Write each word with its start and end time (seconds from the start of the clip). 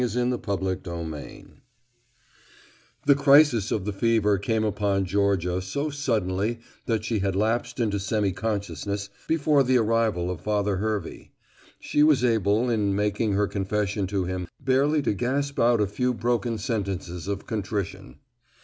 XVIII 0.03 0.31
THE 0.31 0.39
PRIEST 0.39 1.47
The 3.05 3.13
crisis 3.15 3.71
of 3.71 3.85
the 3.85 3.93
fever 3.93 4.39
came 4.39 4.63
upon 4.63 5.05
Georgia 5.05 5.61
so 5.61 5.91
suddenly 5.91 6.59
that 6.87 7.03
she 7.05 7.19
had 7.19 7.35
lapsed 7.35 7.79
into 7.79 7.99
semi 7.99 8.31
consciousness 8.31 9.11
before 9.27 9.61
the 9.61 9.77
arrival 9.77 10.31
of 10.31 10.41
Father 10.41 10.77
Hervey. 10.77 11.29
She 11.79 12.01
was 12.01 12.23
able, 12.25 12.67
in 12.67 12.95
making 12.95 13.33
her 13.33 13.45
confession 13.45 14.07
to 14.07 14.25
him, 14.25 14.47
barely 14.59 15.03
to 15.03 15.13
gasp 15.13 15.59
out 15.59 15.79
a 15.79 15.85
few 15.85 16.15
broken 16.15 16.57
sentences 16.57 17.27
of 17.27 17.45
contrition. 17.45 18.15